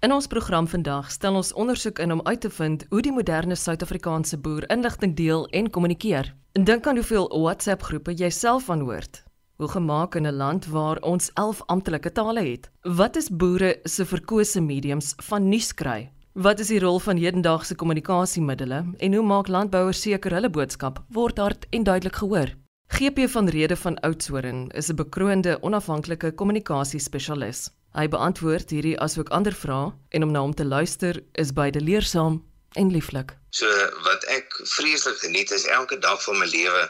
In 0.00 0.14
ons 0.16 0.24
program 0.32 0.64
vandag 0.64 1.10
stel 1.12 1.34
ons 1.36 1.50
ondersoek 1.52 1.98
in 2.00 2.12
om 2.12 2.20
uit 2.24 2.40
te 2.40 2.48
vind 2.50 2.86
hoe 2.88 3.02
die 3.04 3.12
moderne 3.12 3.56
Suid-Afrikaanse 3.56 4.38
boer 4.40 4.64
inligting 4.72 5.12
deel 5.16 5.42
en 5.58 5.66
kommunikeer. 5.70 6.30
En 6.56 6.64
dink 6.64 6.86
aan 6.88 6.96
hoeveel 6.96 7.26
WhatsApp-groepe 7.28 8.14
jy 8.16 8.30
self 8.32 8.70
aanhoort. 8.72 9.18
Hoe 9.60 9.68
gemaak 9.68 10.14
in 10.16 10.26
'n 10.26 10.36
land 10.36 10.66
waar 10.66 10.96
ons 11.02 11.30
11 11.34 11.60
amptelike 11.66 12.12
tale 12.12 12.40
het. 12.40 12.70
Wat 12.82 13.16
is 13.16 13.28
boere 13.28 13.80
se 13.84 14.04
verkose 14.04 14.60
mediums 14.60 15.12
van 15.16 15.48
nuus 15.48 15.74
kry? 15.74 16.10
Wat 16.32 16.60
is 16.60 16.68
die 16.68 16.80
rol 16.80 16.98
van 16.98 17.16
hedendaagse 17.16 17.74
kommunikasiemiddels 17.74 18.84
en 18.96 19.14
hoe 19.14 19.26
maak 19.26 19.48
landbouers 19.48 20.00
seker 20.00 20.32
hulle 20.32 20.50
boodskap 20.50 21.04
word 21.08 21.38
hard 21.38 21.66
en 21.70 21.82
duidelik 21.82 22.16
gehoor? 22.16 22.56
GP 22.88 23.28
van 23.28 23.48
Rede 23.48 23.76
van 23.76 24.00
Oudtshoorn 24.00 24.70
is 24.70 24.88
'n 24.88 24.96
bekroonde 24.96 25.62
onafhanklike 25.62 26.32
kommunikasiespesialis. 26.34 27.70
Hy 27.98 28.06
beantwoord 28.06 28.70
hierdie 28.70 28.98
asook 29.02 29.32
ander 29.34 29.54
vrae 29.54 29.90
en 30.14 30.22
om 30.22 30.30
na 30.30 30.40
hom 30.44 30.52
te 30.54 30.64
luister 30.64 31.16
is 31.42 31.50
beide 31.52 31.80
leersaam 31.82 32.36
en 32.78 32.92
lieflik. 32.94 33.34
So 33.50 33.66
wat 34.06 34.26
ek 34.30 34.54
vreeslik 34.76 35.18
geniet 35.18 35.50
is 35.50 35.66
elke 35.66 35.98
dag 35.98 36.22
van 36.22 36.38
my 36.38 36.46
lewe 36.52 36.84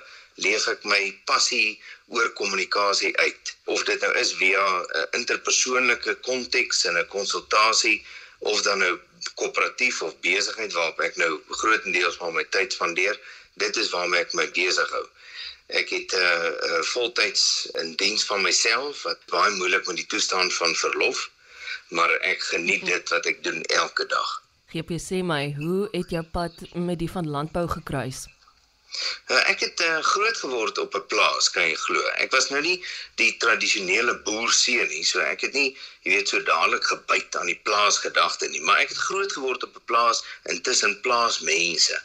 leef 0.45 0.67
ek 0.69 0.85
my 0.85 1.01
passie 1.31 1.81
oor 2.13 2.29
kommunikasie 2.37 3.15
uit. 3.17 3.55
Of 3.73 3.85
dit 3.89 4.05
nou 4.05 4.13
is 4.21 4.35
via 4.43 4.61
'n 4.61 5.07
interpersoonlike 5.21 6.15
konteks 6.29 6.85
in 6.85 6.99
'n 6.99 7.09
konsultasie 7.09 8.05
of 8.39 8.61
dan 8.63 8.79
nou 8.85 8.99
koöperatief 9.41 10.03
of 10.03 10.21
besigheid 10.21 10.73
waarop 10.73 11.01
ek 11.01 11.17
nou 11.17 11.41
grootendeels 11.49 12.17
van 12.17 12.35
my 12.35 12.45
tyd 12.45 12.73
spandeer, 12.73 13.17
dit 13.57 13.77
is 13.77 13.91
waarmee 13.91 14.21
ek 14.21 14.35
my 14.35 14.47
besig 14.53 14.91
hou. 14.91 15.07
Ek 15.71 15.89
het 15.89 16.13
'n 16.13 16.17
uh, 16.17 16.23
eh, 16.23 16.53
uh, 16.53 16.79
eh, 16.79 16.83
voltyds 16.83 17.69
in 17.83 17.95
diens 17.97 18.25
van 18.25 18.43
myself 18.43 19.03
wat 19.03 19.19
baie 19.27 19.51
moeilik 19.51 19.87
met 19.87 19.97
die 19.97 20.07
toestand 20.07 20.55
van 20.55 20.75
verlof, 20.75 21.31
maar 21.89 22.11
ek 22.11 22.43
geniet 22.43 22.85
dit 22.87 23.09
wat 23.09 23.27
ek 23.27 23.43
doen 23.45 23.63
elke 23.63 24.07
dag. 24.07 24.43
GP 24.73 24.99
sê 24.99 25.23
my, 25.23 25.55
hoe 25.59 25.89
het 25.91 26.11
jou 26.11 26.23
pad 26.23 26.53
met 26.75 26.99
die 26.99 27.11
van 27.11 27.29
landbou 27.29 27.69
gekruis? 27.69 28.27
Uh, 29.31 29.51
ek 29.51 29.61
het 29.61 29.81
uh, 29.87 29.99
groot 30.03 30.37
geword 30.37 30.79
op 30.79 30.95
'n 30.99 31.07
plaas, 31.07 31.51
kan 31.55 31.63
jy 31.69 31.75
glo. 31.75 32.03
Ek 32.25 32.31
was 32.35 32.49
nou 32.51 32.63
nie 32.63 32.79
die 33.23 33.37
tradisionele 33.37 34.15
boerseun 34.27 34.89
nie, 34.89 35.05
so 35.05 35.23
ek 35.23 35.47
het 35.47 35.53
nie, 35.55 35.77
jy 36.03 36.17
weet, 36.17 36.29
so 36.29 36.43
dadelik 36.43 36.85
gebyt 36.85 37.37
aan 37.37 37.47
die 37.47 37.61
plaasgedagte 37.69 38.49
nie, 38.49 38.63
maar 38.67 38.83
ek 38.83 38.89
het 38.95 39.05
groot 39.07 39.33
geword 39.33 39.63
op 39.69 39.77
'n 39.79 39.87
plaas 39.93 40.25
intussen 40.55 41.01
plaasmense. 41.07 42.03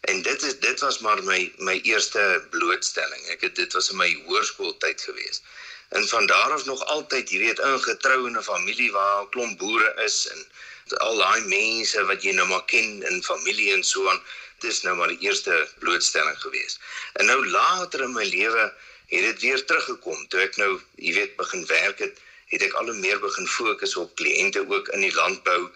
En 0.00 0.22
dit 0.22 0.42
is 0.42 0.58
dit 0.58 0.80
was 0.80 0.98
maar 0.98 1.22
my 1.24 1.52
my 1.56 1.80
eerste 1.82 2.46
blootstelling. 2.50 3.26
Ek 3.34 3.40
het 3.40 3.56
dit 3.56 3.72
was 3.72 3.90
in 3.90 3.96
my 3.96 4.10
hoërskooltyd 4.26 5.00
gewees. 5.00 5.42
En 5.88 6.08
van 6.08 6.26
daar 6.26 6.52
af 6.52 6.64
nog 6.64 6.84
altyd, 6.84 7.30
jy 7.30 7.38
weet, 7.38 7.58
ingetrou 7.58 8.26
in 8.26 8.36
'n 8.38 8.42
familie 8.42 8.92
waar 8.92 9.22
'n 9.22 9.28
klomp 9.28 9.58
boere 9.58 9.92
is 10.04 10.26
en 10.32 10.46
al 10.98 11.16
daai 11.16 11.42
mense 11.46 12.04
wat 12.04 12.22
jy 12.22 12.32
nou 12.32 12.48
maar 12.48 12.64
ken 12.64 13.02
in 13.10 13.22
familie 13.22 13.72
en 13.72 13.84
so 13.84 14.08
aan. 14.08 14.22
Dit 14.58 14.70
is 14.70 14.82
nou 14.82 14.96
maar 14.96 15.08
die 15.08 15.20
eerste 15.26 15.68
blootstelling 15.78 16.40
gewees. 16.40 16.78
En 17.12 17.26
nou 17.26 17.46
later 17.46 18.02
in 18.02 18.12
my 18.12 18.24
lewe 18.24 18.72
het 19.06 19.22
dit 19.22 19.40
weer 19.40 19.64
teruggekom. 19.64 20.28
Toe 20.28 20.40
ek 20.40 20.56
nou, 20.56 20.80
jy 20.94 21.14
weet, 21.14 21.36
begin 21.36 21.66
werk 21.66 21.98
het, 21.98 22.18
het 22.46 22.62
ek 22.62 22.72
al 22.72 22.90
hoe 22.90 22.98
meer 22.98 23.20
begin 23.20 23.46
fokus 23.46 23.96
op 23.96 24.14
kliënte 24.14 24.64
ook 24.68 24.88
in 24.88 25.00
die 25.00 25.14
landbou, 25.14 25.70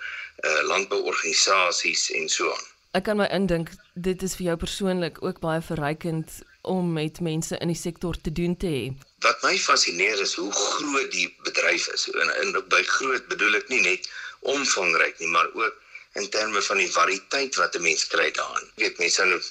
uh 0.45 0.63
landbouorganisasies 0.63 2.11
en 2.11 2.29
so 2.29 2.53
aan. 2.53 2.74
Ek 2.95 3.09
kan 3.09 3.19
my 3.19 3.25
indink 3.35 3.73
dit 4.07 4.21
is 4.23 4.37
vir 4.39 4.53
jou 4.53 4.55
persoonlik 4.63 5.17
ook 5.27 5.41
baie 5.43 5.63
verrykend 5.69 6.37
om 6.63 6.93
met 6.95 7.19
mense 7.27 7.57
in 7.65 7.73
die 7.73 7.79
sektor 7.79 8.15
te 8.27 8.33
doen 8.33 8.55
te 8.57 8.71
hê. 8.71 8.85
Wat 9.27 9.43
my 9.43 9.57
fascineer 9.59 10.21
is 10.23 10.35
hoe 10.39 10.53
groot 10.55 11.11
die 11.11 11.27
bedryf 11.49 11.89
is. 11.97 12.05
En, 12.23 12.31
en 12.43 12.61
by 12.71 12.83
groot 12.93 13.27
bedoel 13.33 13.59
ek 13.59 13.73
nie 13.75 13.81
net 13.89 14.07
omvangryk 14.55 15.19
nie, 15.19 15.33
maar 15.35 15.51
ook 15.59 15.83
in 16.23 16.31
terme 16.31 16.63
van 16.63 16.79
die 16.85 16.93
variëteit 16.95 17.59
wat 17.59 17.75
'n 17.75 17.83
mens 17.83 18.07
kry 18.15 18.31
daarin. 18.39 18.71
Jy 18.77 18.87
weet 18.87 19.03
mense 19.03 19.25
nou 19.25 19.43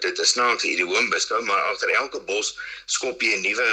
dit 0.00 0.24
is 0.24 0.32
snaaks 0.32 0.64
hierdie 0.64 0.88
hoë 0.88 1.04
beskou, 1.12 1.42
maar 1.44 1.68
agter 1.68 1.92
elke 2.00 2.24
bos 2.32 2.56
skop 2.86 3.20
jy 3.20 3.36
'n 3.36 3.44
nuwe 3.44 3.70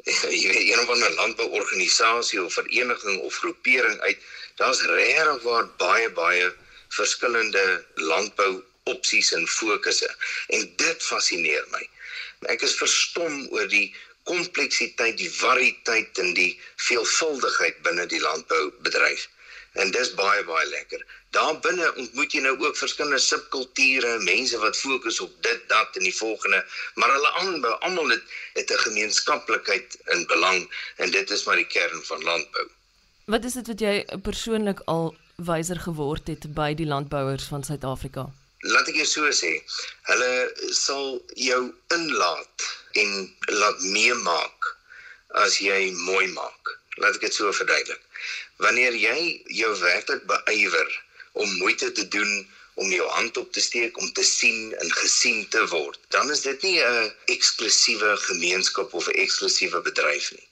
jy 0.42 0.48
weet 0.54 0.70
een 0.70 0.86
van 0.86 0.98
'n 1.10 1.18
landbouorganisasie 1.18 2.44
of 2.44 2.54
vereniging 2.54 3.18
of 3.20 3.34
groepering 3.42 4.00
uit. 4.00 4.18
Daar's 4.62 4.86
regtig 4.94 5.42
waar 5.42 5.66
baie 5.76 6.10
baie 6.10 6.52
verskillende 6.96 7.64
landbou 7.94 8.52
opsies 8.90 9.32
en 9.36 9.46
fokusse 9.46 10.08
en 10.56 10.68
dit 10.76 11.02
fascineer 11.02 11.66
my. 11.74 11.82
Ek 12.52 12.62
is 12.66 12.78
verstom 12.78 13.46
oor 13.54 13.68
die 13.68 13.90
kompleksiteit, 14.28 15.18
die 15.18 15.32
variëteit 15.32 16.18
en 16.22 16.34
die 16.36 16.52
veelvuldigheid 16.86 17.82
binne 17.86 18.06
die 18.10 18.22
landboubedryf. 18.22 19.28
En 19.78 19.92
dis 19.94 20.10
baie 20.18 20.42
baie 20.44 20.66
lekker. 20.66 21.02
Daar 21.30 21.60
binne 21.62 21.92
ontmoet 22.02 22.32
jy 22.34 22.40
nou 22.42 22.56
ook 22.58 22.78
verskillende 22.78 23.22
subkulture, 23.22 24.16
mense 24.26 24.58
wat 24.58 24.76
fokus 24.76 25.20
op 25.22 25.36
dit, 25.46 25.60
dat 25.70 25.98
en 26.00 26.08
die 26.08 26.16
volgende, 26.16 26.64
maar 26.98 27.12
hulle 27.14 27.30
aanbou 27.42 27.76
almal 27.86 28.10
het, 28.16 28.24
het 28.58 28.72
'n 28.74 28.82
gemeenskaplikheid 28.86 29.96
in 30.16 30.26
belang 30.26 30.66
en 30.96 31.10
dit 31.10 31.30
is 31.30 31.44
maar 31.44 31.56
die 31.56 31.70
kern 31.70 32.02
van 32.02 32.22
landbou. 32.22 32.66
Wat 33.30 33.44
is 33.44 33.52
dit 33.52 33.66
wat 33.66 33.80
jy 33.80 34.04
persoonlik 34.22 34.80
al 34.84 35.14
wyser 35.48 35.80
geword 35.80 36.28
het 36.28 36.46
by 36.54 36.74
die 36.74 36.86
landbouers 36.86 37.48
van 37.52 37.64
Suid-Afrika? 37.64 38.26
Laat 38.60 38.88
ek 38.92 38.98
jou 39.00 39.06
so 39.08 39.30
sê, 39.32 39.52
hulle 40.10 40.32
sal 40.76 41.16
jou 41.36 41.60
inlaat 41.96 42.66
en 43.02 43.12
laat 43.62 43.80
meemaak 43.94 44.68
as 45.44 45.60
jy 45.64 45.92
mooi 46.04 46.26
maak. 46.34 46.74
Laat 47.00 47.16
ek 47.16 47.28
dit 47.28 47.38
so 47.38 47.52
verduidelik. 47.56 48.02
Wanneer 48.60 48.96
jy 49.00 49.18
jou 49.62 49.70
werklik 49.80 50.26
beywer 50.28 50.90
om 51.32 51.56
moeite 51.62 51.92
te 51.96 52.04
doen 52.12 52.32
om 52.80 52.92
jou 52.92 53.06
hand 53.08 53.36
op 53.36 53.52
te 53.52 53.60
steek 53.64 53.96
om 54.00 54.12
te 54.12 54.24
sien 54.24 54.74
en 54.82 54.92
gesien 55.00 55.48
te 55.48 55.64
word, 55.72 55.98
dan 56.14 56.30
is 56.30 56.44
dit 56.44 56.62
nie 56.62 56.78
'n 56.84 57.12
eksklusiewe 57.36 58.16
gemeenskap 58.28 58.94
of 58.94 59.08
'n 59.08 59.20
eksklusiewe 59.24 59.80
bedryf 59.88 60.32
nie. 60.36 60.48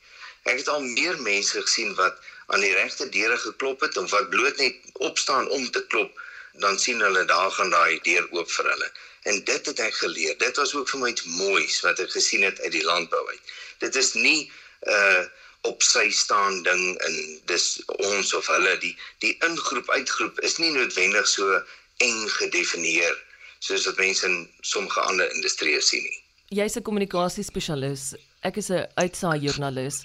Ek 0.49 0.63
het 0.63 0.69
al 0.73 0.85
meer 0.85 1.21
mense 1.21 1.61
gesien 1.61 1.95
wat 2.01 2.17
aan 2.47 2.65
die 2.65 2.73
regte 2.73 3.09
deure 3.13 3.37
geklop 3.37 3.81
het 3.85 3.97
en 4.01 4.09
wat 4.09 4.31
bloot 4.33 4.57
net 4.57 4.77
opstaan 5.09 5.49
om 5.53 5.71
te 5.71 5.83
klop, 5.93 6.21
dan 6.65 6.79
sien 6.81 7.01
hulle 7.05 7.25
daar 7.29 7.51
gaan 7.51 7.71
daai 7.71 8.01
deur 8.07 8.29
oop 8.37 8.51
vir 8.51 8.71
hulle. 8.73 8.89
En 9.29 9.43
dit 9.45 9.67
het 9.71 9.83
ek 9.85 9.95
geleer. 9.95 10.39
Dit 10.41 10.57
was 10.57 10.73
ook 10.75 10.89
vir 10.89 11.03
my 11.03 11.11
iets 11.13 11.27
moois 11.37 11.81
wat 11.85 12.01
ek 12.01 12.15
gesien 12.17 12.47
het 12.47 12.61
uit 12.65 12.73
die 12.73 12.87
landbou 12.87 13.21
uit. 13.29 13.53
Dit 13.85 14.01
is 14.01 14.15
nie 14.15 14.49
'n 14.87 14.95
uh, 14.95 15.25
op 15.67 15.83
sy 15.83 16.09
staan 16.11 16.63
ding 16.63 16.83
in 17.07 17.17
dis 17.51 17.67
ons 17.87 18.35
of 18.35 18.47
hulle 18.47 18.79
die 18.79 18.95
die 19.25 19.35
ingroep 19.47 19.91
uitgroep 19.91 20.41
is 20.47 20.57
nie 20.63 20.71
noodwendig 20.71 21.27
so 21.29 21.63
eng 22.05 22.29
gedefinieer 22.39 23.17
soos 23.59 23.87
wat 23.87 23.99
mense 23.99 24.27
in 24.27 24.49
sommige 24.61 25.01
ander 25.01 25.35
industrieë 25.35 25.81
sien 25.83 26.03
nie. 26.03 26.23
Jy's 26.49 26.77
'n 26.77 26.83
kommunikasiespesialis. 26.83 28.15
Ek 28.43 28.57
is 28.57 28.71
'n 28.71 28.87
uitsaai 28.95 29.39
joernalis 29.41 30.05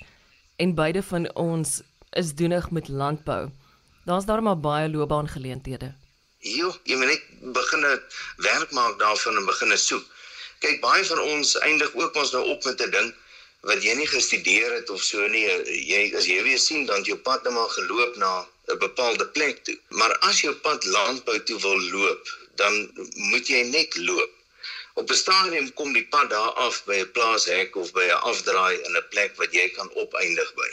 en 0.55 0.75
beide 0.75 1.03
van 1.03 1.35
ons 1.35 1.81
is 2.09 2.33
doenig 2.35 2.69
met 2.71 2.87
landbou. 2.87 3.49
Daar's 4.05 4.25
daar 4.25 4.43
maar 4.43 4.59
baie 4.59 4.89
loopbaangeleenthede. 4.89 5.93
Jo, 6.37 6.73
jy 6.83 6.95
moet 6.99 7.07
net 7.07 7.53
begin 7.55 7.85
werk 8.37 8.71
maak 8.71 8.99
daarvan 8.99 9.37
en 9.37 9.45
begin 9.45 9.77
soek. 9.77 10.03
Kyk, 10.59 10.81
baie 10.81 11.05
van 11.05 11.19
ons 11.19 11.57
eindig 11.59 11.93
ook 11.95 12.15
ons 12.15 12.31
nou 12.31 12.43
op 12.55 12.63
met 12.63 12.81
'n 12.81 12.91
ding 12.91 13.13
wat 13.61 13.83
jy 13.83 13.93
nie 13.95 14.07
gestudeer 14.07 14.73
het 14.73 14.89
of 14.89 15.01
so 15.03 15.27
nie. 15.27 15.45
Jy 15.91 16.11
as 16.17 16.27
jy 16.27 16.43
weer 16.43 16.59
sien 16.59 16.85
dan 16.85 17.03
jou 17.03 17.17
pad 17.17 17.43
net 17.43 17.53
maar 17.53 17.69
geloop 17.69 18.15
na 18.15 18.45
'n 18.67 18.77
bepaalde 18.77 19.27
plek 19.27 19.63
toe. 19.63 19.77
Maar 19.89 20.17
as 20.19 20.41
jou 20.41 20.53
pad 20.53 20.85
landbou 20.85 21.43
toe 21.43 21.59
wil 21.59 21.81
loop, 21.81 22.37
dan 22.55 22.91
moet 23.31 23.47
jy 23.47 23.63
net 23.63 23.95
loop. 23.95 24.31
Op 25.01 25.09
'n 25.09 25.21
stadium 25.25 25.73
kom 25.73 25.93
die 25.93 26.07
pad 26.13 26.29
daar 26.29 26.53
af 26.65 26.75
by 26.89 26.97
'n 27.01 27.11
plaashek 27.15 27.75
of 27.81 27.91
by 27.97 28.05
'n 28.09 28.23
afdraai 28.31 28.75
in 28.87 28.97
'n 28.97 29.07
plek 29.13 29.31
wat 29.41 29.51
jy 29.59 29.67
kan 29.77 29.89
opeindig 30.03 30.49
by. 30.59 30.69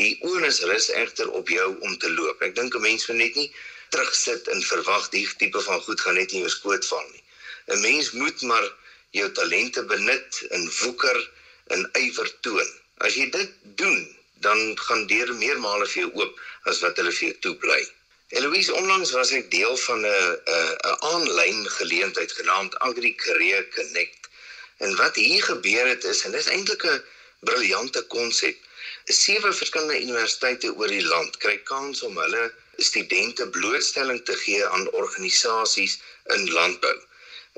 Die 0.00 0.12
onus 0.32 0.60
rus 0.70 0.88
egter 1.02 1.30
op 1.30 1.48
jou 1.48 1.68
om 1.86 1.98
te 1.98 2.10
loop. 2.18 2.42
Ek 2.46 2.54
dink 2.54 2.74
'n 2.74 2.80
mens 2.88 3.06
moet 3.06 3.16
net 3.16 3.34
nie 3.34 3.50
terugsit 3.88 4.48
en 4.48 4.62
verwag 4.62 5.08
die 5.08 5.26
tipe 5.36 5.60
van 5.68 5.80
goed 5.86 6.00
gaan 6.00 6.14
net 6.14 6.32
in 6.32 6.44
jou 6.44 6.52
skoot 6.58 6.86
val 6.86 7.06
nie. 7.10 7.24
'n 7.66 7.80
Mens 7.80 8.10
moet 8.10 8.42
maar 8.42 8.66
jou 9.10 9.32
talente 9.32 9.84
benut 9.84 10.42
en 10.50 10.72
woeker 10.80 11.18
en 11.66 11.90
ywer 11.92 12.30
toon. 12.40 12.70
As 12.96 13.14
jy 13.14 13.30
dit 13.30 13.50
doen, 13.62 14.16
dan 14.34 14.78
gaan 14.78 15.06
deur 15.06 15.34
meermale 15.34 15.86
vir 15.86 16.02
jou 16.02 16.12
oop 16.22 16.40
as 16.70 16.80
wat 16.80 16.96
hulle 16.96 17.12
vir 17.12 17.28
jou 17.28 17.38
toebly. 17.46 17.82
Eloise 18.30 18.74
onlangs 18.74 19.10
was 19.10 19.30
ek 19.38 19.46
deel 19.50 19.76
van 19.84 20.04
'n 20.06 20.10
'n 20.10 20.98
aanlyn 21.12 21.60
geleentheid 21.78 22.32
genaamd 22.38 22.78
Agri 22.88 23.14
Career 23.14 23.64
Connect. 23.76 24.28
En 24.76 24.96
wat 24.96 25.14
hier 25.14 25.42
gebeur 25.42 25.86
het 25.86 26.04
is 26.04 26.22
en 26.24 26.36
dis 26.36 26.50
eintlik 26.56 26.84
'n 26.84 27.02
briljante 27.48 28.02
konsep 28.14 28.56
sewe 29.04 29.52
verskillende 29.52 30.02
universiteite 30.02 30.70
oor 30.74 30.92
die 30.94 31.06
land 31.06 31.36
kry 31.42 31.56
kans 31.72 32.02
om 32.02 32.18
hulle 32.22 32.44
studente 32.76 33.48
blootstelling 33.48 34.24
te 34.24 34.36
gee 34.44 34.66
aan 34.66 34.90
organisasies 35.02 35.98
in 36.36 36.50
landbou. 36.52 36.96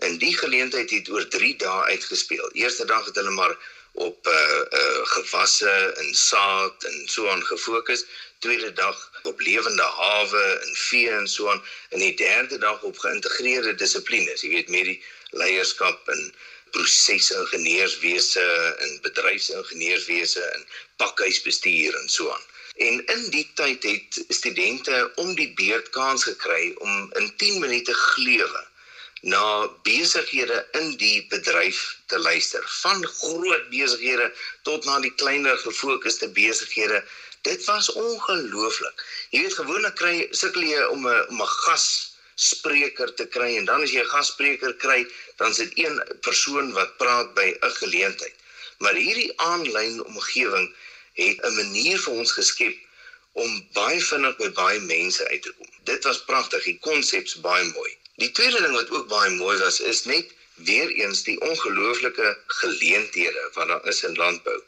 En 0.02 0.18
die 0.18 0.36
geleentheid 0.36 0.90
het 0.90 1.08
oor 1.08 1.28
3 1.28 1.56
dae 1.56 1.82
uitgespeel. 1.94 2.50
Eerste 2.52 2.84
dag 2.84 3.04
het 3.04 3.14
hulle 3.14 3.30
maar 3.30 3.56
op 3.92 4.26
uh 4.26 4.62
uh 4.78 5.06
gewasse 5.14 5.74
en 6.02 6.14
saad 6.14 6.84
en 6.84 7.08
so 7.08 7.28
aan 7.28 7.44
gefokus. 7.46 8.04
Tweede 8.38 8.72
dag 8.72 9.10
op 9.22 9.40
lewende 9.40 9.82
hawe 9.82 10.42
en 10.62 10.74
vee 10.74 11.10
en 11.10 11.28
so 11.28 11.50
aan 11.50 11.62
en 11.88 11.98
die 11.98 12.14
derde 12.16 12.58
dag 12.58 12.82
op 12.82 12.98
geïntegreerde 12.98 13.74
dissiplines, 13.74 14.42
jy 14.42 14.50
weet 14.56 14.72
met 14.74 14.88
die 14.90 14.98
leierskap 15.30 16.08
en 16.08 16.34
prosesingenieurswese 16.70 18.48
en 18.86 18.98
bedryfsingenieurswese 19.06 20.42
en 20.42 20.66
pakhuisbestuur 20.96 21.94
en 22.00 22.08
so 22.08 22.30
aan. 22.30 22.50
En 22.76 23.06
in 23.06 23.30
die 23.30 23.46
tyd 23.54 23.82
het 23.82 24.24
studente 24.28 25.12
om 25.14 25.34
die 25.34 25.52
beurt 25.54 25.90
kans 25.90 26.24
gekry 26.24 26.74
om 26.78 27.10
in 27.22 27.32
10 27.36 27.60
minute 27.60 27.94
glewe 27.94 28.66
na 29.22 29.68
besighede 29.86 30.66
in 30.78 30.96
die 30.98 31.26
bedryf 31.30 31.80
te 32.10 32.18
luister. 32.18 32.62
Van 32.82 33.04
groot 33.06 33.68
besighede 33.70 34.32
tot 34.66 34.84
na 34.84 34.98
die 35.00 35.12
kleiner 35.14 35.58
gefokusde 35.62 36.28
besighede. 36.34 37.04
Dit 37.46 37.64
was 37.64 37.92
ongelooflik. 37.92 39.04
Jy 39.30 39.44
weet 39.44 39.54
gewoonlik 39.60 39.94
kry 40.00 40.26
sukkel 40.30 40.66
jy 40.66 40.82
om 40.94 41.06
'n 41.06 41.28
om 41.30 41.42
'n 41.42 41.54
gas 41.66 41.86
spreker 42.34 43.14
te 43.14 43.26
kry 43.26 43.56
en 43.58 43.64
dan 43.64 43.82
as 43.82 43.94
jy 43.94 44.02
'n 44.02 44.14
gasspreker 44.14 44.74
kry 44.74 45.06
dan 45.38 45.54
sit 45.54 45.70
een 45.78 46.02
persoon 46.20 46.72
wat 46.72 46.96
praat 46.96 47.34
by 47.34 47.54
'n 47.62 47.74
geleentheid. 47.78 48.34
Maar 48.78 48.94
hierdie 48.94 49.32
aanlyn 49.38 50.04
omgewing 50.04 50.74
het 51.14 51.38
'n 51.46 51.54
manier 51.54 51.98
vir 51.98 52.12
ons 52.12 52.32
geskep 52.32 52.76
om 53.32 53.68
baie 53.72 54.00
vinnig 54.00 54.36
by 54.36 54.50
baie 54.50 54.80
mense 54.80 55.28
uit 55.28 55.42
te 55.42 55.52
kom. 55.52 55.70
Dit 55.84 56.04
was 56.04 56.24
pragtig 56.24 56.64
die 56.64 56.78
konsep's 56.78 57.40
baie 57.40 57.64
mooi 57.64 58.01
Die 58.20 58.30
tweede 58.30 58.60
ding 58.60 58.74
wat 58.76 58.90
ook 58.90 59.08
baie 59.08 59.30
mooi 59.30 59.58
was 59.58 59.80
is 59.80 60.04
net 60.04 60.32
weer 60.54 60.90
eens 61.04 61.22
die 61.28 61.40
ongelooflike 61.40 62.38
geleenthede 62.46 63.50
wat 63.54 63.68
daar 63.68 63.86
is 63.92 64.02
in 64.08 64.14
landbou. 64.14 64.58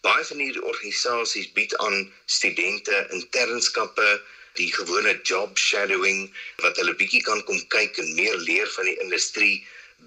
Baie 0.00 0.24
van 0.24 0.38
hierdie 0.38 0.62
organisasies 0.62 1.52
bied 1.58 1.76
aan 1.76 2.12
studente 2.24 3.06
internskappe, 3.18 4.22
die 4.56 4.72
gewone 4.72 5.12
job 5.22 5.58
shadowing 5.58 6.22
wat 6.64 6.80
hulle 6.80 6.94
bietjie 7.02 7.22
kan 7.28 7.44
kom 7.44 7.60
kyk 7.74 8.00
en 8.00 8.14
meer 8.14 8.36
leer 8.48 8.70
van 8.78 8.88
die 8.88 8.98
industrie, 9.04 9.66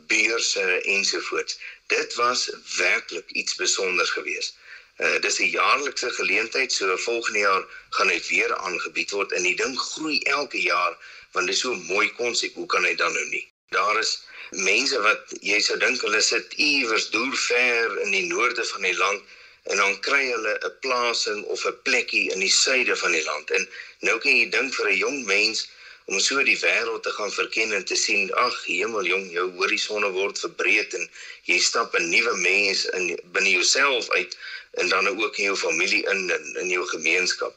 beurse 0.10 0.66
ensovoorts. 0.96 1.60
Dit 1.94 2.18
was 2.18 2.50
werklik 2.78 3.30
iets 3.32 3.54
spesiaals 3.58 4.16
geweest. 4.18 4.58
Uh, 5.00 5.20
dis 5.24 5.40
'n 5.40 5.52
jaarlikse 5.56 6.10
geleentheid, 6.12 6.72
so 6.72 6.98
volgende 6.98 7.40
jaar 7.40 7.64
gaan 7.90 8.08
dit 8.08 8.28
weer 8.28 8.56
aangebied 8.56 9.12
word 9.12 9.32
en 9.32 9.44
die 9.44 9.56
ding 9.56 9.78
groei 9.80 10.20
elke 10.20 10.62
jaar 10.62 10.98
want 11.32 11.46
dit 11.46 11.56
is 11.56 11.62
so 11.62 11.72
'n 11.74 11.86
mooi 11.88 12.12
konsep. 12.18 12.54
Hoe 12.54 12.66
kan 12.66 12.84
hy 12.84 12.96
dan 12.96 13.14
nou 13.14 13.26
nie? 13.30 13.46
Daar 13.70 14.00
is 14.00 14.20
mense 14.50 15.02
wat 15.02 15.34
jy 15.42 15.60
sou 15.62 15.78
dink 15.78 16.02
hulle 16.02 16.22
sit 16.22 16.54
iewers 16.54 17.10
deur 17.14 18.00
in 18.04 18.12
die 18.12 18.28
noorde 18.28 18.66
van 18.66 18.82
die 18.82 18.98
land 18.98 19.22
en 19.64 19.78
dan 19.78 20.00
kry 20.00 20.24
hulle 20.32 20.54
'n 20.66 20.78
plasing 20.82 21.44
of 21.44 21.66
'n 21.66 21.82
plekkie 21.84 22.32
in 22.34 22.40
die 22.40 22.52
suide 22.52 22.96
van 22.96 23.12
die 23.12 23.24
land. 23.24 23.52
En 23.52 23.68
nou 24.00 24.18
kan 24.20 24.36
jy 24.36 24.50
dink 24.50 24.74
vir 24.74 24.90
'n 24.90 24.98
jong 24.98 25.26
mens 25.26 25.68
om 26.06 26.20
so 26.20 26.44
die 26.44 26.58
wêreld 26.60 27.04
te 27.04 27.12
gaan 27.12 27.32
verken 27.32 27.74
en 27.78 27.86
te 27.86 27.96
sien, 27.96 28.34
ag 28.34 28.56
hemel 28.66 29.06
jong, 29.06 29.32
jou 29.32 29.46
horisonne 29.60 30.10
word 30.10 30.40
verbreed 30.40 30.94
en 30.98 31.10
jy 31.46 31.60
stap 31.60 31.94
'n 31.94 32.10
nuwe 32.10 32.36
mens 32.38 32.86
in 32.98 33.20
binne 33.34 33.50
jouself 33.50 34.10
uit 34.10 34.38
en 34.72 34.90
dan 34.90 35.08
ook 35.08 35.38
in 35.38 35.44
jou 35.44 35.58
familie 35.58 36.04
in 36.10 36.30
en 36.32 36.56
in 36.62 36.70
jou 36.70 36.88
gemeenskap. 36.88 37.54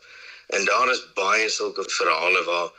En 0.47 0.64
daar 0.64 0.91
is 0.91 1.12
baie 1.14 1.49
sulke 1.49 1.85
verhale 1.91 2.44
waar 2.44 2.70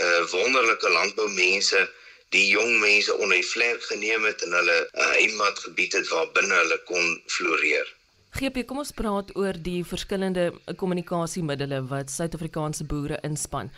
uh 0.00 0.30
wonderlike 0.30 0.90
landboumense 0.90 1.90
die 2.32 2.46
jong 2.48 2.78
mense 2.80 3.14
onder 3.14 3.36
die 3.36 3.46
vlerk 3.46 3.82
geneem 3.82 4.24
het 4.24 4.42
en 4.42 4.52
hulle 4.52 4.78
'n 4.92 5.00
uh, 5.00 5.10
heimat 5.16 5.58
gebied 5.58 5.92
het 5.92 6.08
waar 6.08 6.32
binne 6.32 6.54
hulle 6.54 6.80
kon 6.84 7.20
floreer. 7.26 7.94
GP, 8.32 8.66
kom 8.66 8.78
ons 8.78 8.94
praat 8.96 9.34
oor 9.36 9.52
die 9.52 9.84
verskillende 9.84 10.52
kommunikasiemiddele 10.76 11.82
wat 11.90 12.10
Suid-Afrikaanse 12.10 12.84
boere 12.84 13.18
inspann. 13.22 13.68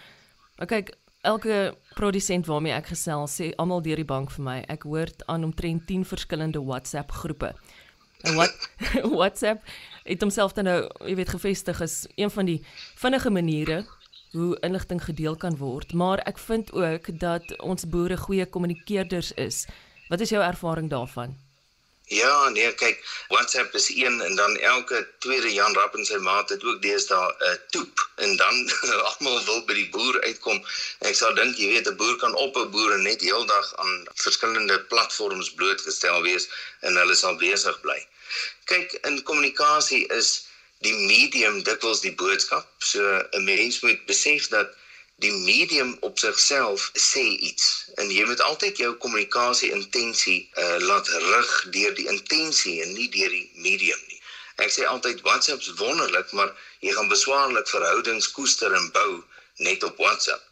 Maar 0.56 0.66
kyk, 0.66 0.92
elke 1.20 1.74
produsent 1.94 2.46
waarmee 2.46 2.72
ek 2.72 2.92
gesels 2.92 3.34
sê 3.40 3.50
almal 3.56 3.82
deur 3.82 3.98
die 3.98 4.06
bank 4.06 4.30
vir 4.30 4.44
my 4.44 4.58
ek 4.68 4.86
hoort 4.86 5.26
aan 5.26 5.44
omtrent 5.44 5.86
10 5.88 6.04
verskillende 6.06 6.62
WhatsApp 6.62 7.10
groepe. 7.10 7.50
En 8.24 8.34
wat 8.34 8.68
WhatsApp 9.18 9.62
het 10.04 10.20
homself 10.20 10.52
dan 10.52 10.64
nou, 10.64 10.80
jy 11.04 11.14
weet, 11.20 11.28
gevestig 11.28 11.80
is 11.80 12.04
een 12.14 12.30
van 12.30 12.48
die 12.48 12.60
vinnige 12.96 13.30
maniere 13.30 13.84
hoe 14.34 14.56
inligting 14.66 15.04
gedeel 15.04 15.36
kan 15.36 15.56
word, 15.56 15.92
maar 15.92 16.18
ek 16.26 16.38
vind 16.38 16.72
ook 16.72 17.12
dat 17.20 17.54
ons 17.60 17.86
boere 17.88 18.16
goeie 18.16 18.46
kommunikeerders 18.46 19.32
is. 19.32 19.64
Wat 20.08 20.20
is 20.20 20.34
jou 20.34 20.42
ervaring 20.42 20.90
daarvan? 20.90 21.36
Ja, 22.12 22.48
nee, 22.48 22.74
kyk, 22.74 22.98
WhatsApp 23.28 23.74
is 23.74 23.88
een 23.88 24.20
en 24.20 24.34
dan 24.36 24.56
elke 24.58 25.08
tweede 25.18 25.52
Jan 25.52 25.72
Rapp 25.74 25.94
en 25.96 26.04
sy 26.04 26.18
maat 26.20 26.48
het 26.52 26.64
ook 26.64 26.82
deesdae 26.82 27.28
'n 27.28 27.46
uh, 27.48 27.54
toep 27.70 28.02
en 28.16 28.36
dan 28.36 28.54
almal 29.08 29.44
wil 29.44 29.64
by 29.64 29.74
die 29.78 29.88
boer 29.88 30.20
uitkom. 30.22 30.60
Ek 31.00 31.16
sou 31.16 31.32
dink 31.34 31.56
jy 31.56 31.70
weet 31.72 31.88
'n 31.88 31.96
boer 31.96 32.16
kan 32.16 32.34
op 32.34 32.56
'n 32.60 32.70
boer 32.70 32.98
net 32.98 33.24
heeldag 33.24 33.72
aan 33.76 34.04
verskillende 34.14 34.80
platforms 34.92 35.54
blootgestel 35.54 36.22
wees 36.22 36.48
en 36.80 36.96
hulle 36.96 37.14
sal 37.14 37.40
besig 37.40 37.80
bly. 37.80 38.00
Kyk, 38.70 38.92
in 39.08 39.22
kommunikasie 39.22 40.06
is 40.06 40.46
die 40.86 40.94
medium 40.94 41.62
dikwels 41.62 42.00
die 42.00 42.14
boodskap. 42.14 42.66
So 42.78 43.00
'n 43.32 43.44
mens 43.44 43.80
moet 43.80 44.06
besef 44.06 44.48
dat 44.48 44.72
die 45.22 45.32
medium 45.32 45.96
op 46.00 46.18
sigself 46.18 46.90
sê 46.98 47.24
iets 47.48 47.66
en 47.94 48.10
jy 48.10 48.24
moet 48.26 48.40
altyd 48.40 48.76
jou 48.82 48.94
kommunikasie 49.04 49.70
intensie 49.70 50.40
uh, 50.58 50.78
laat 50.78 51.08
rig 51.08 51.52
deur 51.76 51.94
die 51.94 52.08
intensie 52.10 52.82
en 52.82 52.92
nie 52.92 53.08
deur 53.08 53.30
die 53.30 53.50
medium 53.54 54.00
nie. 54.08 54.20
Ek 54.62 54.70
sê 54.74 54.86
altyd 54.86 55.22
WhatsApp's 55.26 55.70
wonderlik, 55.78 56.32
maar 56.32 56.50
jy 56.80 56.92
gaan 56.94 57.08
beswaarlik 57.10 57.68
verhoudings 57.70 58.30
koester 58.34 58.74
en 58.74 58.90
bou 58.94 59.22
net 59.56 59.82
op 59.86 59.96
WhatsApp. 60.02 60.42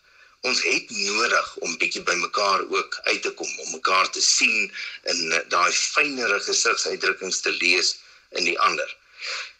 Ons 0.42 0.62
het 0.66 0.90
nodig 0.90 1.50
om 1.66 1.76
bietjie 1.78 2.02
by 2.02 2.14
mekaar 2.18 2.64
ook 2.68 2.98
uit 3.02 3.22
te 3.22 3.30
kom, 3.38 3.50
om 3.64 3.70
mekaar 3.76 4.10
te 4.10 4.20
sien 4.20 4.72
en 5.12 5.20
daai 5.54 5.70
fynere 5.72 6.40
gesigsuitdrukkings 6.40 7.40
te 7.44 7.52
lees 7.60 7.94
in 8.38 8.48
die 8.50 8.58
ander. 8.58 8.96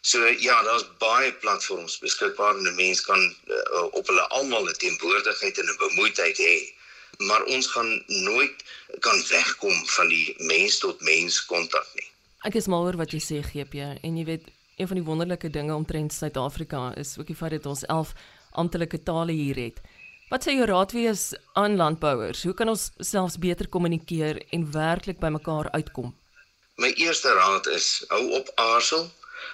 So 0.03 0.27
ja, 0.27 0.57
daar's 0.67 0.83
baie 0.99 1.31
platforms 1.43 1.97
beskikbaar 2.03 2.57
en 2.57 2.67
'n 2.67 2.75
mens 2.75 3.01
kan 3.01 3.21
uh, 3.47 3.83
op 3.99 4.07
hulle 4.07 4.27
almal 4.27 4.67
'n 4.69 4.79
teenwoordigheid 4.83 5.57
en 5.57 5.69
'n 5.69 5.77
bemoeidheid 5.77 6.37
hê. 6.37 6.57
Maar 7.17 7.43
ons 7.43 7.67
gaan 7.67 8.03
nooit 8.07 8.63
kan 8.99 9.23
wegkom 9.29 9.87
van 9.87 10.07
die 10.07 10.35
mens 10.37 10.77
tot 10.77 11.01
mens 11.01 11.45
kontak 11.45 11.87
nie. 11.95 12.09
Ek 12.41 12.55
is 12.59 12.67
mal 12.67 12.83
oor 12.83 12.97
wat 12.97 13.11
jy 13.11 13.21
sê 13.23 13.39
GP 13.39 13.73
en 14.03 14.17
jy 14.17 14.25
weet 14.25 14.51
een 14.75 14.87
van 14.87 14.97
die 14.97 15.05
wonderlike 15.05 15.49
dinge 15.49 15.75
omtrent 15.75 16.13
Suid-Afrika 16.13 16.95
is 16.95 17.17
ook 17.17 17.27
die 17.27 17.35
feit 17.35 17.51
dat 17.51 17.65
ons 17.65 17.85
11 17.85 18.13
amptelike 18.51 19.03
tale 19.03 19.31
hier 19.31 19.55
het. 19.55 19.79
Wat 20.29 20.43
sê 20.43 20.55
jou 20.57 20.65
raad 20.65 20.91
wees 20.91 21.33
aan 21.53 21.75
landbouers? 21.75 22.43
Hoe 22.43 22.53
kan 22.53 22.69
ons 22.69 22.91
selfs 22.97 23.37
beter 23.37 23.67
kommunikeer 23.67 24.43
en 24.51 24.71
werklik 24.71 25.19
by 25.19 25.27
mekaar 25.27 25.71
uitkom? 25.71 26.13
My 26.75 26.91
eerste 26.95 27.33
raad 27.33 27.67
is 27.67 28.05
hou 28.09 28.31
op 28.39 28.49
aarzel 28.55 29.11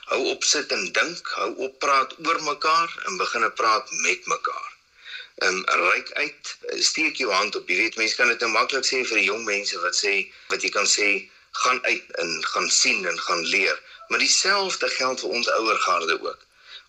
Hou 0.10 0.24
op 0.30 0.44
sit 0.44 0.72
en 0.76 0.84
dink, 0.98 1.30
hou 1.38 1.50
op 1.66 1.78
praat 1.84 2.12
oor 2.26 2.40
mekaar 2.46 2.92
en 3.06 3.18
begin 3.22 3.46
praat 3.62 3.92
met 4.06 4.26
mekaar. 4.34 4.72
Ehm 5.46 5.58
um, 5.58 5.86
ryk 5.92 6.12
uit, 6.24 6.52
steek 6.90 7.22
jou 7.22 7.32
hand 7.32 7.56
op. 7.60 7.70
Jy 7.70 7.78
weet 7.82 7.98
mense 8.02 8.18
kan 8.20 8.32
dit 8.34 8.46
nou 8.46 8.50
maklik 8.54 8.86
sê 8.90 9.00
vir 9.12 9.22
jong 9.28 9.46
mense 9.48 9.82
wat 9.86 9.98
sê 10.00 10.14
wat 10.54 10.66
jy 10.66 10.72
kan 10.78 10.90
sê 10.94 11.10
gaan 11.62 11.80
uit 11.86 12.18
en 12.24 12.34
gaan 12.54 12.70
sien 12.80 13.06
en 13.12 13.20
gaan 13.28 13.44
leer. 13.54 13.82
Maar 14.10 14.26
dieselfde 14.26 14.90
geld 14.98 15.24
vir 15.26 15.36
ons 15.40 15.52
ouer 15.58 15.82
garde 15.86 16.20
ook. 16.20 16.46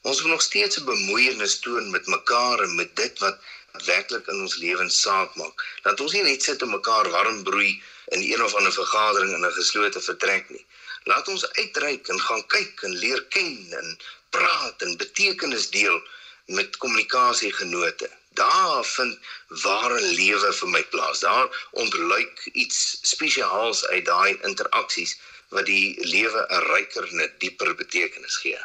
Ons 0.08 0.22
moet 0.22 0.34
nog 0.34 0.44
steeds 0.48 0.80
'n 0.80 0.88
bemoeienis 0.92 1.58
toon 1.66 1.90
met 1.96 2.12
mekaar 2.16 2.64
en 2.66 2.74
met 2.82 2.96
dit 2.96 3.24
wat 3.24 3.40
werklik 3.84 4.26
in 4.26 4.40
ons 4.40 4.56
lewens 4.56 5.00
saak 5.00 5.34
maak. 5.34 5.64
Dat 5.82 6.00
ons 6.00 6.12
nie 6.12 6.22
net 6.22 6.42
sit 6.42 6.62
en 6.62 6.70
mekaar 6.70 7.10
warm 7.10 7.42
broei 7.42 7.82
in 8.16 8.22
een 8.22 8.44
of 8.44 8.54
ander 8.54 8.72
vergadering 8.72 9.34
in 9.34 9.46
'n 9.46 9.58
geslote 9.58 10.00
vertrek 10.00 10.50
nie. 10.50 10.66
Laat 11.04 11.28
ons 11.28 11.52
uitreik 11.52 12.08
en 12.08 12.20
gaan 12.20 12.46
kyk 12.46 12.82
en 12.82 12.96
leer 13.02 13.22
ken 13.24 13.66
en 13.80 13.98
praat 14.30 14.82
en 14.82 14.96
betekenis 14.96 15.70
deel 15.70 16.02
met 16.44 16.76
kommunikasiegenote. 16.76 18.10
Daar 18.28 18.84
vind 18.84 19.18
ware 19.62 20.00
lewe 20.00 20.52
vir 20.52 20.68
my 20.68 20.82
plaas. 20.82 21.20
Daar 21.20 21.68
ontluik 21.70 22.48
iets 22.52 22.98
spesiaals 23.02 23.86
uit 23.86 24.04
daai 24.04 24.38
interaksies 24.42 25.18
wat 25.48 25.66
die 25.66 26.06
lewe 26.06 26.46
'n 26.48 26.62
ryker 26.72 27.08
en 27.08 27.20
'n 27.22 27.32
dieper 27.38 27.74
betekenis 27.74 28.36
gee. 28.36 28.58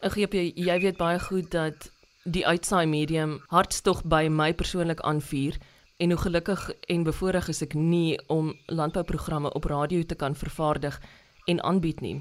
Ek 0.00 0.12
gee 0.12 0.28
jy 0.30 0.52
jy 0.54 0.80
weet 0.80 0.96
baie 0.96 1.20
goed 1.20 1.50
dat 1.50 1.90
die 2.36 2.46
uitsaai 2.46 2.86
medium 2.86 3.38
hartstog 3.52 4.02
by 4.04 4.26
my 4.30 4.52
persoonlik 4.54 5.00
aanvuur 5.00 5.56
en 5.96 6.10
hoe 6.10 6.20
gelukkig 6.20 6.70
en 6.94 7.06
bevoorreg 7.06 7.48
is 7.48 7.62
ek 7.64 7.74
nie 7.74 8.18
om 8.26 8.52
landbouprogramme 8.66 9.52
op 9.58 9.64
radio 9.72 10.04
te 10.06 10.14
kan 10.14 10.36
vervaardig 10.36 11.00
en 11.46 11.62
aanbied 11.62 12.00
nie. 12.04 12.18